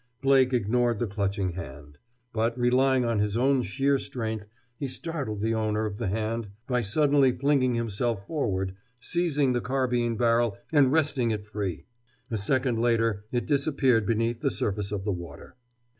Blake 0.19 0.51
ignored 0.51 0.97
the 0.97 1.05
clutching 1.05 1.51
hand. 1.51 1.99
But, 2.33 2.57
relying 2.57 3.05
on 3.05 3.19
his 3.19 3.37
own 3.37 3.61
sheer 3.61 3.99
strength, 3.99 4.47
he 4.75 4.87
startled 4.87 5.41
the 5.41 5.53
owner 5.53 5.85
of 5.85 5.97
the 5.97 6.07
hand 6.07 6.49
by 6.65 6.81
suddenly 6.81 7.31
flinging 7.31 7.75
himself 7.75 8.25
forward, 8.25 8.73
seizing 8.99 9.53
the 9.53 9.61
carbine 9.61 10.17
barrel, 10.17 10.57
and 10.73 10.91
wresting 10.91 11.29
it 11.29 11.45
free. 11.45 11.85
A 12.31 12.37
second 12.39 12.79
later 12.81 13.25
it 13.31 13.45
disappeared 13.45 14.07
beneath 14.07 14.41
the 14.41 14.49
surface 14.49 14.91
of 14.91 15.03
the 15.03 15.11
water. 15.11 15.55